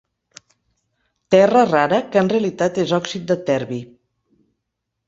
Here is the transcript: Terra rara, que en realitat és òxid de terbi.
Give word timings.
Terra 1.35 1.67
rara, 1.73 2.01
que 2.09 2.25
en 2.25 2.33
realitat 2.35 2.83
és 2.87 2.95
òxid 3.01 3.31
de 3.35 3.39
terbi. 3.53 3.83